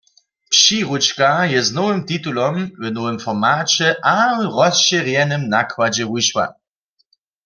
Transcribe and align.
Přiručka 0.49 1.31
je 1.53 1.59
z 1.63 1.71
nowym 1.73 2.05
titulom, 2.07 2.55
w 2.83 2.91
nowym 2.95 3.17
formaće 3.25 3.89
a 4.03 4.15
w 4.37 4.41
rozšěrjenym 4.57 5.41
nakładźe 5.55 6.03
wušła. 6.11 6.45